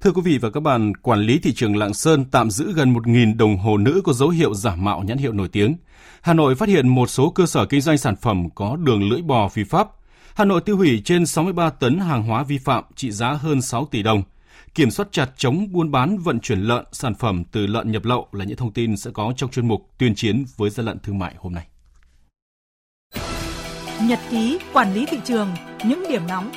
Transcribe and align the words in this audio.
Thưa 0.00 0.12
quý 0.12 0.22
vị 0.24 0.38
và 0.38 0.50
các 0.50 0.60
bạn, 0.60 0.94
quản 0.96 1.20
lý 1.20 1.38
thị 1.38 1.52
trường 1.52 1.76
Lạng 1.76 1.94
Sơn 1.94 2.24
tạm 2.24 2.50
giữ 2.50 2.72
gần 2.72 2.94
1.000 2.94 3.36
đồng 3.36 3.56
hồ 3.56 3.76
nữ 3.76 4.00
có 4.04 4.12
dấu 4.12 4.28
hiệu 4.28 4.54
giả 4.54 4.74
mạo 4.76 5.02
nhãn 5.02 5.18
hiệu 5.18 5.32
nổi 5.32 5.48
tiếng. 5.48 5.76
Hà 6.20 6.34
Nội 6.34 6.54
phát 6.54 6.68
hiện 6.68 6.88
một 6.88 7.10
số 7.10 7.30
cơ 7.30 7.46
sở 7.46 7.66
kinh 7.66 7.80
doanh 7.80 7.98
sản 7.98 8.16
phẩm 8.16 8.48
có 8.54 8.76
đường 8.76 9.08
lưỡi 9.10 9.22
bò 9.22 9.48
phi 9.48 9.64
pháp. 9.64 9.88
Hà 10.34 10.44
Nội 10.44 10.60
tiêu 10.60 10.76
hủy 10.76 11.02
trên 11.04 11.26
63 11.26 11.70
tấn 11.70 11.98
hàng 11.98 12.22
hóa 12.22 12.42
vi 12.42 12.58
phạm 12.58 12.84
trị 12.96 13.10
giá 13.10 13.32
hơn 13.32 13.62
6 13.62 13.86
tỷ 13.86 14.02
đồng. 14.02 14.22
Kiểm 14.74 14.90
soát 14.90 15.08
chặt 15.12 15.30
chống 15.36 15.72
buôn 15.72 15.90
bán 15.90 16.18
vận 16.18 16.40
chuyển 16.40 16.60
lợn, 16.60 16.84
sản 16.92 17.14
phẩm 17.14 17.44
từ 17.52 17.66
lợn 17.66 17.92
nhập 17.92 18.04
lậu 18.04 18.28
là 18.32 18.44
những 18.44 18.56
thông 18.56 18.72
tin 18.72 18.96
sẽ 18.96 19.10
có 19.14 19.32
trong 19.36 19.50
chuyên 19.50 19.68
mục 19.68 19.80
tuyên 19.98 20.14
chiến 20.14 20.44
với 20.56 20.70
gian 20.70 20.86
lận 20.86 20.98
thương 20.98 21.18
mại 21.18 21.34
hôm 21.38 21.54
nay. 21.54 21.66
Nhật 24.02 24.20
ký 24.30 24.58
quản 24.72 24.94
lý 24.94 25.06
thị 25.06 25.18
trường, 25.24 25.48
những 25.84 26.04
điểm 26.08 26.22
nóng 26.28 26.50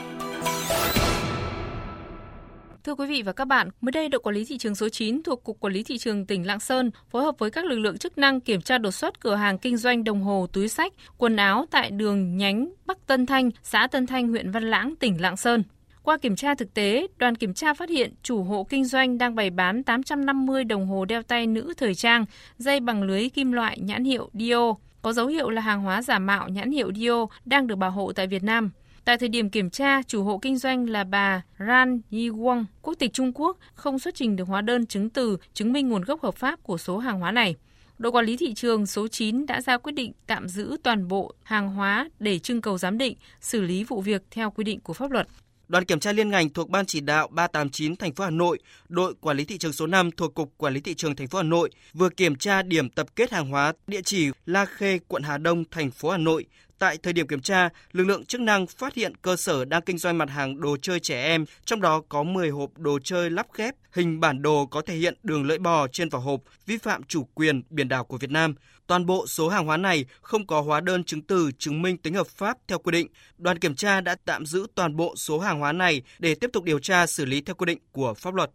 Thưa 2.83 2.95
quý 2.95 3.05
vị 3.07 3.21
và 3.21 3.31
các 3.31 3.45
bạn, 3.45 3.69
mới 3.81 3.91
đây 3.91 4.09
đội 4.09 4.21
quản 4.21 4.35
lý 4.35 4.45
thị 4.45 4.57
trường 4.57 4.75
số 4.75 4.89
9 4.89 5.23
thuộc 5.23 5.43
Cục 5.43 5.59
Quản 5.59 5.73
lý 5.73 5.83
thị 5.83 5.97
trường 5.97 6.25
tỉnh 6.25 6.47
Lạng 6.47 6.59
Sơn 6.59 6.91
phối 7.09 7.23
hợp 7.23 7.35
với 7.39 7.51
các 7.51 7.65
lực 7.65 7.79
lượng 7.79 7.97
chức 7.97 8.17
năng 8.17 8.41
kiểm 8.41 8.61
tra 8.61 8.77
đột 8.77 8.91
xuất 8.91 9.19
cửa 9.19 9.35
hàng 9.35 9.57
kinh 9.57 9.77
doanh 9.77 10.03
đồng 10.03 10.21
hồ, 10.21 10.47
túi 10.53 10.67
sách, 10.67 10.93
quần 11.17 11.35
áo 11.35 11.65
tại 11.71 11.91
đường 11.91 12.37
nhánh 12.37 12.73
Bắc 12.85 13.07
Tân 13.07 13.25
Thanh, 13.25 13.49
xã 13.63 13.87
Tân 13.87 14.07
Thanh, 14.07 14.27
huyện 14.27 14.51
Văn 14.51 14.63
Lãng, 14.63 14.95
tỉnh 14.95 15.21
Lạng 15.21 15.37
Sơn. 15.37 15.63
Qua 16.03 16.17
kiểm 16.17 16.35
tra 16.35 16.55
thực 16.55 16.73
tế, 16.73 17.07
đoàn 17.17 17.35
kiểm 17.35 17.53
tra 17.53 17.73
phát 17.73 17.89
hiện 17.89 18.13
chủ 18.23 18.43
hộ 18.43 18.63
kinh 18.63 18.85
doanh 18.85 19.17
đang 19.17 19.35
bày 19.35 19.49
bán 19.49 19.83
850 19.83 20.63
đồng 20.63 20.87
hồ 20.87 21.05
đeo 21.05 21.23
tay 21.23 21.47
nữ 21.47 21.73
thời 21.77 21.95
trang, 21.95 22.25
dây 22.57 22.79
bằng 22.79 23.03
lưới 23.03 23.29
kim 23.29 23.51
loại 23.51 23.79
nhãn 23.79 24.03
hiệu 24.03 24.29
Dio, 24.33 24.73
có 25.01 25.13
dấu 25.13 25.27
hiệu 25.27 25.49
là 25.49 25.61
hàng 25.61 25.81
hóa 25.81 26.01
giả 26.01 26.19
mạo 26.19 26.49
nhãn 26.49 26.71
hiệu 26.71 26.91
Dio 26.95 27.25
đang 27.45 27.67
được 27.67 27.75
bảo 27.75 27.91
hộ 27.91 28.11
tại 28.13 28.27
Việt 28.27 28.43
Nam. 28.43 28.71
Tại 29.05 29.17
thời 29.17 29.29
điểm 29.29 29.49
kiểm 29.49 29.69
tra, 29.69 30.01
chủ 30.03 30.23
hộ 30.23 30.37
kinh 30.37 30.57
doanh 30.57 30.89
là 30.89 31.03
bà 31.03 31.41
Ran 31.57 32.01
Yi 32.09 32.29
Wong, 32.29 32.65
quốc 32.81 32.93
tịch 32.99 33.13
Trung 33.13 33.31
Quốc, 33.35 33.57
không 33.73 33.99
xuất 33.99 34.15
trình 34.15 34.35
được 34.35 34.47
hóa 34.47 34.61
đơn 34.61 34.85
chứng 34.85 35.09
từ 35.09 35.37
chứng 35.53 35.73
minh 35.73 35.89
nguồn 35.89 36.03
gốc 36.03 36.21
hợp 36.21 36.35
pháp 36.35 36.63
của 36.63 36.77
số 36.77 36.97
hàng 36.97 37.19
hóa 37.19 37.31
này. 37.31 37.55
Đội 37.97 38.11
quản 38.11 38.25
lý 38.25 38.37
thị 38.37 38.53
trường 38.53 38.85
số 38.85 39.07
9 39.07 39.45
đã 39.45 39.61
ra 39.61 39.77
quyết 39.77 39.91
định 39.91 40.11
tạm 40.27 40.47
giữ 40.47 40.77
toàn 40.83 41.07
bộ 41.07 41.33
hàng 41.43 41.69
hóa 41.69 42.09
để 42.19 42.39
trưng 42.39 42.61
cầu 42.61 42.77
giám 42.77 42.97
định, 42.97 43.17
xử 43.41 43.61
lý 43.61 43.83
vụ 43.83 44.01
việc 44.01 44.21
theo 44.31 44.51
quy 44.51 44.63
định 44.63 44.79
của 44.79 44.93
pháp 44.93 45.11
luật. 45.11 45.27
Đoàn 45.67 45.85
kiểm 45.85 45.99
tra 45.99 46.11
liên 46.11 46.29
ngành 46.29 46.49
thuộc 46.49 46.69
Ban 46.69 46.85
chỉ 46.85 46.99
đạo 46.99 47.27
389 47.27 47.95
thành 47.95 48.13
phố 48.13 48.23
Hà 48.23 48.29
Nội, 48.29 48.59
đội 48.89 49.13
quản 49.21 49.37
lý 49.37 49.45
thị 49.45 49.57
trường 49.57 49.73
số 49.73 49.87
5 49.87 50.11
thuộc 50.11 50.33
Cục 50.33 50.53
Quản 50.57 50.73
lý 50.73 50.79
thị 50.81 50.93
trường 50.93 51.15
thành 51.15 51.27
phố 51.27 51.37
Hà 51.37 51.43
Nội 51.43 51.69
vừa 51.93 52.09
kiểm 52.09 52.35
tra 52.35 52.61
điểm 52.61 52.89
tập 52.89 53.07
kết 53.15 53.31
hàng 53.31 53.49
hóa 53.49 53.73
địa 53.87 54.01
chỉ 54.01 54.29
La 54.45 54.65
Khê, 54.65 54.99
quận 55.07 55.23
Hà 55.23 55.37
Đông, 55.37 55.63
thành 55.71 55.91
phố 55.91 56.09
Hà 56.09 56.17
Nội. 56.17 56.45
Tại 56.81 56.97
thời 56.97 57.13
điểm 57.13 57.27
kiểm 57.27 57.41
tra, 57.41 57.69
lực 57.91 58.03
lượng 58.03 58.25
chức 58.25 58.41
năng 58.41 58.67
phát 58.67 58.93
hiện 58.93 59.13
cơ 59.21 59.35
sở 59.35 59.65
đang 59.65 59.81
kinh 59.81 59.97
doanh 59.97 60.17
mặt 60.17 60.29
hàng 60.29 60.61
đồ 60.61 60.77
chơi 60.81 60.99
trẻ 60.99 61.23
em, 61.23 61.45
trong 61.65 61.81
đó 61.81 62.01
có 62.09 62.23
10 62.23 62.49
hộp 62.49 62.69
đồ 62.77 62.99
chơi 63.03 63.29
lắp 63.29 63.47
ghép, 63.55 63.75
hình 63.91 64.19
bản 64.19 64.41
đồ 64.41 64.65
có 64.65 64.81
thể 64.81 64.95
hiện 64.95 65.17
đường 65.23 65.43
lưỡi 65.43 65.57
bò 65.57 65.87
trên 65.87 66.09
vỏ 66.09 66.19
hộp, 66.19 66.41
vi 66.65 66.77
phạm 66.77 67.03
chủ 67.03 67.23
quyền 67.33 67.61
biển 67.69 67.87
đảo 67.87 68.03
của 68.03 68.17
Việt 68.17 68.31
Nam. 68.31 68.55
Toàn 68.87 69.05
bộ 69.05 69.27
số 69.27 69.49
hàng 69.49 69.65
hóa 69.65 69.77
này 69.77 70.05
không 70.21 70.47
có 70.47 70.61
hóa 70.61 70.81
đơn 70.81 71.03
chứng 71.03 71.21
từ 71.21 71.51
chứng 71.57 71.81
minh 71.81 71.97
tính 71.97 72.13
hợp 72.13 72.27
pháp 72.27 72.57
theo 72.67 72.79
quy 72.79 72.91
định. 72.91 73.07
Đoàn 73.37 73.59
kiểm 73.59 73.75
tra 73.75 74.01
đã 74.01 74.15
tạm 74.25 74.45
giữ 74.45 74.67
toàn 74.75 74.95
bộ 74.95 75.13
số 75.17 75.39
hàng 75.39 75.59
hóa 75.59 75.71
này 75.71 76.01
để 76.19 76.35
tiếp 76.35 76.49
tục 76.53 76.63
điều 76.63 76.79
tra 76.79 77.07
xử 77.07 77.25
lý 77.25 77.41
theo 77.41 77.55
quy 77.55 77.65
định 77.65 77.79
của 77.91 78.13
pháp 78.13 78.33
luật. 78.33 78.51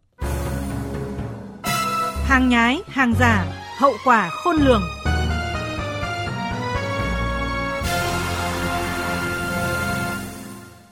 Hàng 2.25 2.49
nhái, 2.49 2.81
hàng 2.87 3.15
giả, 3.21 3.47
hậu 3.79 3.93
quả 4.05 4.31
khôn 4.31 4.57
lường. 4.57 4.83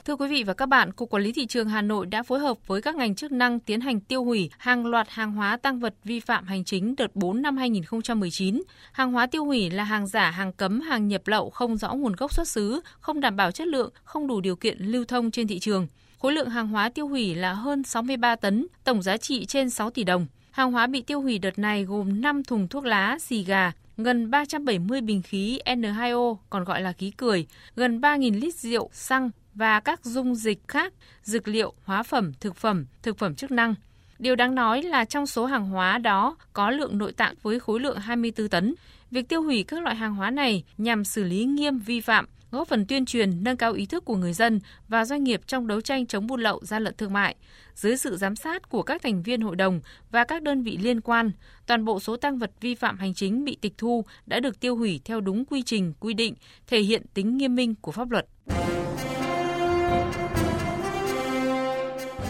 Thưa 0.05 0.15
quý 0.15 0.27
vị 0.27 0.43
và 0.43 0.53
các 0.53 0.65
bạn, 0.65 0.91
Cục 0.91 1.09
Quản 1.09 1.23
lý 1.23 1.31
Thị 1.31 1.45
trường 1.45 1.69
Hà 1.69 1.81
Nội 1.81 2.05
đã 2.05 2.23
phối 2.23 2.39
hợp 2.39 2.57
với 2.67 2.81
các 2.81 2.95
ngành 2.95 3.15
chức 3.15 3.31
năng 3.31 3.59
tiến 3.59 3.81
hành 3.81 3.99
tiêu 3.99 4.23
hủy 4.23 4.49
hàng 4.57 4.85
loạt 4.85 5.09
hàng 5.09 5.31
hóa 5.31 5.57
tăng 5.57 5.79
vật 5.79 5.93
vi 6.03 6.19
phạm 6.19 6.47
hành 6.47 6.63
chính 6.63 6.95
đợt 6.95 7.15
4 7.15 7.41
năm 7.41 7.57
2019. 7.57 8.63
Hàng 8.91 9.11
hóa 9.11 9.27
tiêu 9.27 9.45
hủy 9.45 9.69
là 9.69 9.83
hàng 9.83 10.07
giả, 10.07 10.31
hàng 10.31 10.53
cấm, 10.53 10.81
hàng 10.81 11.07
nhập 11.07 11.27
lậu 11.27 11.49
không 11.49 11.77
rõ 11.77 11.93
nguồn 11.93 12.15
gốc 12.15 12.33
xuất 12.33 12.47
xứ, 12.47 12.81
không 12.99 13.19
đảm 13.19 13.35
bảo 13.35 13.51
chất 13.51 13.67
lượng, 13.67 13.91
không 14.03 14.27
đủ 14.27 14.41
điều 14.41 14.55
kiện 14.55 14.77
lưu 14.79 15.05
thông 15.05 15.31
trên 15.31 15.47
thị 15.47 15.59
trường. 15.59 15.87
Khối 16.19 16.33
lượng 16.33 16.49
hàng 16.49 16.67
hóa 16.67 16.89
tiêu 16.89 17.07
hủy 17.07 17.35
là 17.35 17.53
hơn 17.53 17.83
63 17.83 18.35
tấn, 18.35 18.67
tổng 18.83 19.01
giá 19.01 19.17
trị 19.17 19.45
trên 19.45 19.69
6 19.69 19.89
tỷ 19.89 20.03
đồng. 20.03 20.27
Hàng 20.51 20.71
hóa 20.71 20.87
bị 20.87 21.01
tiêu 21.01 21.21
hủy 21.21 21.39
đợt 21.39 21.59
này 21.59 21.83
gồm 21.83 22.21
5 22.21 22.43
thùng 22.43 22.67
thuốc 22.67 22.85
lá, 22.85 23.17
xì 23.21 23.43
gà, 23.43 23.71
gần 23.97 24.31
370 24.31 25.01
bình 25.01 25.21
khí 25.21 25.59
N2O, 25.65 26.35
còn 26.49 26.63
gọi 26.63 26.81
là 26.81 26.91
khí 26.91 27.11
cười, 27.17 27.45
gần 27.75 28.01
3.000 28.01 28.39
lít 28.39 28.55
rượu, 28.55 28.89
xăng, 28.93 29.29
và 29.55 29.79
các 29.79 30.05
dung 30.05 30.35
dịch 30.35 30.67
khác, 30.67 30.93
dược 31.23 31.47
liệu, 31.47 31.73
hóa 31.83 32.03
phẩm, 32.03 32.31
thực 32.39 32.55
phẩm, 32.55 32.85
thực 33.03 33.17
phẩm 33.17 33.35
chức 33.35 33.51
năng. 33.51 33.75
Điều 34.19 34.35
đáng 34.35 34.55
nói 34.55 34.81
là 34.81 35.05
trong 35.05 35.27
số 35.27 35.45
hàng 35.45 35.69
hóa 35.69 35.97
đó 35.97 36.37
có 36.53 36.69
lượng 36.69 36.97
nội 36.97 37.11
tạng 37.11 37.35
với 37.41 37.59
khối 37.59 37.79
lượng 37.79 37.97
24 37.97 38.49
tấn. 38.49 38.75
Việc 39.11 39.29
tiêu 39.29 39.41
hủy 39.41 39.63
các 39.63 39.83
loại 39.83 39.95
hàng 39.95 40.15
hóa 40.15 40.31
này 40.31 40.63
nhằm 40.77 41.05
xử 41.05 41.23
lý 41.23 41.43
nghiêm 41.43 41.79
vi 41.79 42.01
phạm, 42.01 42.25
góp 42.51 42.67
phần 42.67 42.85
tuyên 42.85 43.05
truyền 43.05 43.43
nâng 43.43 43.57
cao 43.57 43.73
ý 43.73 43.85
thức 43.85 44.05
của 44.05 44.15
người 44.15 44.33
dân 44.33 44.59
và 44.87 45.05
doanh 45.05 45.23
nghiệp 45.23 45.41
trong 45.47 45.67
đấu 45.67 45.81
tranh 45.81 46.05
chống 46.05 46.27
buôn 46.27 46.41
lậu 46.41 46.59
gian 46.63 46.83
lận 46.83 46.95
thương 46.97 47.13
mại. 47.13 47.35
Dưới 47.75 47.97
sự 47.97 48.17
giám 48.17 48.35
sát 48.35 48.69
của 48.69 48.83
các 48.83 49.01
thành 49.01 49.23
viên 49.23 49.41
hội 49.41 49.55
đồng 49.55 49.81
và 50.11 50.23
các 50.23 50.41
đơn 50.41 50.63
vị 50.63 50.77
liên 50.77 51.01
quan, 51.01 51.31
toàn 51.67 51.85
bộ 51.85 51.99
số 51.99 52.17
tăng 52.17 52.37
vật 52.37 52.51
vi 52.61 52.75
phạm 52.75 52.97
hành 52.97 53.13
chính 53.13 53.45
bị 53.45 53.57
tịch 53.61 53.73
thu 53.77 54.05
đã 54.25 54.39
được 54.39 54.59
tiêu 54.59 54.75
hủy 54.75 55.01
theo 55.05 55.21
đúng 55.21 55.45
quy 55.45 55.63
trình, 55.63 55.93
quy 55.99 56.13
định, 56.13 56.35
thể 56.67 56.79
hiện 56.79 57.01
tính 57.13 57.37
nghiêm 57.37 57.55
minh 57.55 57.75
của 57.81 57.91
pháp 57.91 58.11
luật. 58.11 58.25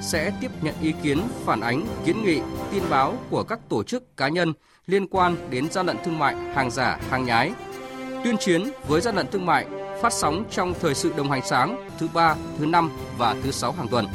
sẽ 0.00 0.32
tiếp 0.40 0.50
nhận 0.62 0.74
ý 0.82 0.94
kiến, 1.02 1.20
phản 1.44 1.60
ánh, 1.60 1.86
kiến 2.06 2.24
nghị, 2.24 2.40
tin 2.72 2.82
báo 2.90 3.18
của 3.30 3.42
các 3.42 3.58
tổ 3.68 3.82
chức 3.82 4.16
cá 4.16 4.28
nhân 4.28 4.52
liên 4.86 5.06
quan 5.06 5.50
đến 5.50 5.70
gian 5.70 5.86
lận 5.86 5.96
thương 6.04 6.18
mại, 6.18 6.36
hàng 6.36 6.70
giả, 6.70 6.98
hàng 7.10 7.24
nhái. 7.24 7.52
Tuyên 8.24 8.36
chiến 8.38 8.70
với 8.88 9.00
gian 9.00 9.16
lận 9.16 9.26
thương 9.32 9.46
mại 9.46 9.66
phát 10.02 10.12
sóng 10.12 10.44
trong 10.50 10.74
thời 10.80 10.94
sự 10.94 11.12
đồng 11.16 11.30
hành 11.30 11.42
sáng 11.46 11.88
thứ 11.98 12.08
ba, 12.14 12.36
thứ 12.58 12.66
năm 12.66 12.90
và 13.18 13.36
thứ 13.42 13.50
sáu 13.50 13.72
hàng 13.72 13.88
tuần. 13.88 14.06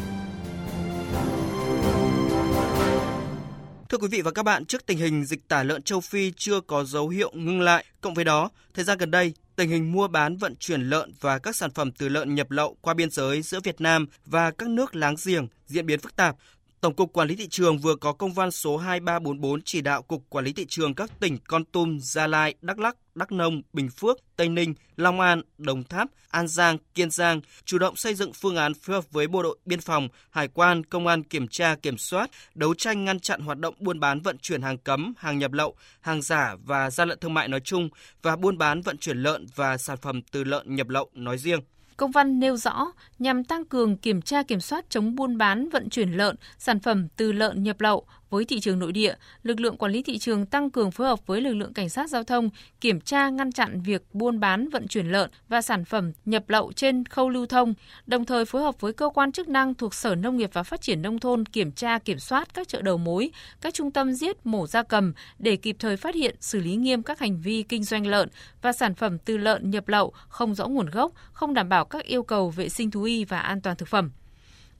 Thưa 3.90 3.98
quý 3.98 4.08
vị 4.08 4.22
và 4.22 4.32
các 4.32 4.44
bạn, 4.44 4.66
trước 4.66 4.86
tình 4.86 4.98
hình 4.98 5.26
dịch 5.26 5.48
tả 5.48 5.64
lợn 5.64 5.84
châu 5.84 6.00
Phi 6.00 6.32
chưa 6.38 6.60
có 6.60 6.84
dấu 6.84 7.10
hiệu 7.10 7.32
ngưng 7.34 7.62
lại, 7.62 7.86
cộng 8.02 8.14
với 8.14 8.26
đó, 8.26 8.50
thời 8.74 8.86
gian 8.86 8.98
gần 8.98 9.12
đây, 9.12 9.34
tình 9.56 9.70
hình 9.70 9.92
mua 9.92 10.08
bán 10.08 10.38
vận 10.38 10.56
chuyển 10.56 10.82
lợn 10.82 11.14
và 11.22 11.40
các 11.40 11.56
sản 11.56 11.72
phẩm 11.72 11.92
từ 11.92 12.10
lợn 12.10 12.36
nhập 12.36 12.52
lậu 12.52 12.78
qua 12.82 12.94
biên 12.94 13.10
giới 13.10 13.42
giữa 13.42 13.60
Việt 13.64 13.82
Nam 13.82 14.06
và 14.26 14.52
các 14.52 14.70
nước 14.70 14.96
láng 14.96 15.16
giềng 15.26 15.48
diễn 15.66 15.86
biến 15.86 16.00
phức 16.00 16.16
tạp, 16.16 16.36
Tổng 16.82 16.96
cục 16.96 17.14
Quản 17.14 17.28
lý 17.28 17.36
thị 17.36 17.48
trường 17.48 17.78
vừa 17.78 17.96
có 17.96 18.14
công 18.14 18.34
văn 18.34 18.52
số 18.52 18.78
2344 18.78 19.62
chỉ 19.62 19.82
đạo 19.82 20.02
Cục 20.02 20.30
Quản 20.30 20.46
lý 20.46 20.54
thị 20.54 20.66
trường 20.70 20.96
các 20.96 21.20
tỉnh 21.20 21.38
Con 21.48 21.66
Tum, 21.66 21.98
Gia 22.02 22.28
Lai, 22.28 22.56
Đắk 22.62 22.80
Lắk, 22.80 22.96
Đắk 23.16 23.32
Nông, 23.32 23.62
Bình 23.74 23.90
Phước, 23.90 24.18
Tây 24.36 24.50
Ninh, 24.50 24.74
Long 24.98 25.20
An, 25.20 25.42
Đồng 25.58 25.84
Tháp, 25.84 26.08
An 26.30 26.48
Giang, 26.48 26.78
Kiên 26.96 27.12
Giang 27.12 27.42
chủ 27.66 27.78
động 27.78 27.96
xây 27.96 28.16
dựng 28.16 28.34
phương 28.34 28.56
án 28.56 28.74
phối 28.74 28.96
hợp 28.96 29.12
với 29.12 29.28
Bộ 29.28 29.44
đội 29.44 29.58
Biên 29.66 29.82
phòng, 29.82 30.08
Hải 30.30 30.48
quan, 30.48 30.84
Công 30.84 31.08
an 31.08 31.24
kiểm 31.24 31.48
tra, 31.48 31.76
kiểm 31.76 31.98
soát, 31.98 32.30
đấu 32.56 32.74
tranh 32.74 33.06
ngăn 33.06 33.20
chặn 33.20 33.42
hoạt 33.42 33.60
động 33.60 33.76
buôn 33.80 34.00
bán 34.00 34.20
vận 34.22 34.38
chuyển 34.38 34.62
hàng 34.62 34.78
cấm, 34.78 35.14
hàng 35.18 35.40
nhập 35.40 35.54
lậu, 35.54 35.76
hàng 36.02 36.22
giả 36.22 36.56
và 36.64 36.90
gian 36.90 37.10
lận 37.10 37.20
thương 37.20 37.34
mại 37.34 37.48
nói 37.48 37.60
chung 37.60 37.90
và 38.22 38.36
buôn 38.36 38.58
bán 38.58 38.82
vận 38.82 38.98
chuyển 38.98 39.18
lợn 39.18 39.46
và 39.56 39.78
sản 39.78 39.98
phẩm 39.98 40.22
từ 40.32 40.44
lợn 40.44 40.76
nhập 40.76 40.90
lậu 40.90 41.10
nói 41.14 41.38
riêng. 41.38 41.60
Công 41.98 42.12
văn 42.12 42.40
nêu 42.40 42.58
rõ 42.58 42.92
nhằm 43.20 43.44
tăng 43.44 43.66
cường 43.66 43.98
kiểm 43.98 44.22
tra 44.22 44.44
kiểm 44.44 44.60
soát 44.60 44.86
chống 44.90 45.16
buôn 45.16 45.38
bán 45.38 45.70
vận 45.70 45.90
chuyển 45.90 46.12
lợn, 46.12 46.36
sản 46.58 46.80
phẩm 46.80 47.08
từ 47.16 47.32
lợn 47.32 47.64
nhập 47.64 47.82
lậu 47.82 48.06
với 48.34 48.46
thị 48.46 48.60
trường 48.60 48.80
nội 48.80 48.92
địa, 48.92 49.16
lực 49.44 49.60
lượng 49.60 49.78
quản 49.78 49.92
lý 49.92 50.04
thị 50.04 50.18
trường 50.18 50.46
tăng 50.46 50.70
cường 50.70 50.92
phối 50.92 51.08
hợp 51.08 51.28
với 51.28 51.42
lực 51.42 51.54
lượng 51.54 51.74
cảnh 51.74 51.90
sát 51.90 52.10
giao 52.10 52.24
thông 52.24 52.50
kiểm 52.82 53.02
tra 53.02 53.30
ngăn 53.30 53.52
chặn 53.52 53.82
việc 53.82 54.02
buôn 54.14 54.40
bán 54.40 54.70
vận 54.70 54.88
chuyển 54.88 55.12
lợn 55.12 55.30
và 55.50 55.62
sản 55.62 55.86
phẩm 55.86 56.12
nhập 56.26 56.50
lậu 56.50 56.72
trên 56.76 57.06
khâu 57.06 57.30
lưu 57.30 57.46
thông, 57.46 57.74
đồng 58.08 58.26
thời 58.26 58.46
phối 58.46 58.62
hợp 58.62 58.82
với 58.82 58.94
cơ 58.94 59.10
quan 59.10 59.32
chức 59.32 59.48
năng 59.48 59.74
thuộc 59.74 59.94
Sở 59.94 60.16
Nông 60.16 60.38
nghiệp 60.38 60.50
và 60.54 60.64
Phát 60.64 60.82
triển 60.82 61.02
nông 61.02 61.20
thôn 61.20 61.46
kiểm 61.46 61.72
tra 61.72 62.00
kiểm 62.00 62.20
soát 62.20 62.54
các 62.54 62.68
chợ 62.68 62.82
đầu 62.82 62.98
mối, 62.98 63.32
các 63.62 63.74
trung 63.74 63.92
tâm 63.92 64.14
giết 64.14 64.46
mổ 64.46 64.68
gia 64.68 64.84
cầm 64.84 65.14
để 65.40 65.56
kịp 65.56 65.76
thời 65.80 65.98
phát 65.98 66.16
hiện 66.16 66.36
xử 66.40 66.60
lý 66.60 66.76
nghiêm 66.76 67.04
các 67.04 67.20
hành 67.20 67.42
vi 67.42 67.64
kinh 67.64 67.84
doanh 67.84 68.08
lợn 68.08 68.30
và 68.62 68.74
sản 68.74 68.96
phẩm 68.96 69.18
từ 69.18 69.38
lợn 69.38 69.70
nhập 69.70 69.88
lậu 69.88 70.14
không 70.28 70.56
rõ 70.56 70.68
nguồn 70.68 70.90
gốc, 70.90 71.12
không 71.34 71.54
đảm 71.54 71.70
bảo 71.70 71.86
các 71.86 72.04
yêu 72.04 72.24
cầu 72.24 72.50
vệ 72.50 72.70
sinh 72.70 72.92
thú 72.92 73.04
y 73.04 73.26
và 73.26 73.40
an 73.40 73.62
toàn 73.62 73.76
thực 73.76 73.88
phẩm. 73.88 74.12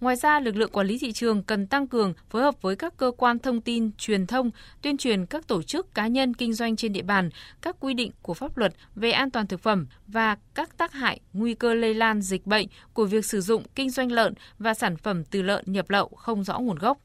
Ngoài 0.04 0.16
ra, 0.16 0.40
lực 0.40 0.56
lượng 0.56 0.72
quản 0.72 0.88
lý 0.88 0.98
thị 0.98 1.12
trường 1.12 1.44
cần 1.44 1.68
tăng 1.68 1.88
cường 1.88 2.14
phối 2.30 2.42
hợp 2.42 2.62
với 2.62 2.76
các 2.76 2.98
cơ 2.98 3.12
quan 3.18 3.40
thông 3.40 3.62
tin, 3.62 3.92
truyền 3.98 4.28
thông, 4.28 4.52
tuyên 4.82 4.98
truyền 4.98 5.26
các 5.26 5.48
tổ 5.48 5.62
chức 5.62 5.96
cá 5.96 6.08
nhân 6.08 6.34
kinh 6.34 6.54
doanh 6.54 6.76
trên 6.76 6.94
địa 6.94 7.02
bàn 7.02 7.30
các 7.62 7.76
quy 7.80 7.94
định 7.94 8.12
của 8.22 8.34
pháp 8.34 8.58
luật 8.58 8.74
về 8.96 9.12
an 9.12 9.32
toàn 9.32 9.48
thực 9.48 9.60
phẩm 9.60 9.88
và 10.08 10.38
các 10.56 10.78
tác 10.78 10.94
hại, 10.94 11.20
nguy 11.34 11.54
cơ 11.54 11.74
lây 11.74 11.94
lan 11.94 12.22
dịch 12.22 12.46
bệnh 12.46 12.68
của 12.94 13.06
việc 13.06 13.26
sử 13.26 13.42
dụng 13.42 13.64
kinh 13.76 13.90
doanh 13.90 14.12
lợn 14.12 14.34
và 14.60 14.74
sản 14.74 14.98
phẩm 14.98 15.24
từ 15.24 15.42
lợn 15.42 15.64
nhập 15.68 15.90
lậu 15.90 16.08
không 16.08 16.44
rõ 16.44 16.60
nguồn 16.60 16.78
gốc. 16.80 16.98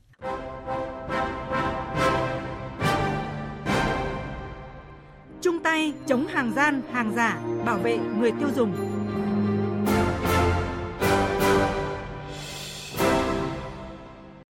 Chung 5.42 5.58
tay 5.62 5.92
chống 6.06 6.26
hàng 6.26 6.52
gian, 6.56 6.82
hàng 6.92 7.12
giả, 7.14 7.38
bảo 7.66 7.78
vệ 7.78 7.98
người 8.18 8.32
tiêu 8.40 8.48
dùng. 8.56 8.97